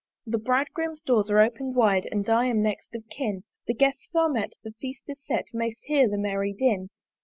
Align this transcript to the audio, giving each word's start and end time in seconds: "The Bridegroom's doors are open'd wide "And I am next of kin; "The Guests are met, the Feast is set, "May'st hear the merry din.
"The 0.25 0.39
Bridegroom's 0.39 1.03
doors 1.03 1.29
are 1.29 1.37
open'd 1.39 1.75
wide 1.75 2.09
"And 2.11 2.27
I 2.27 2.47
am 2.47 2.63
next 2.63 2.95
of 2.95 3.07
kin; 3.11 3.43
"The 3.67 3.75
Guests 3.75 4.09
are 4.15 4.29
met, 4.29 4.53
the 4.63 4.71
Feast 4.81 5.03
is 5.09 5.21
set, 5.23 5.45
"May'st 5.53 5.83
hear 5.83 6.09
the 6.09 6.17
merry 6.17 6.53
din. 6.53 6.89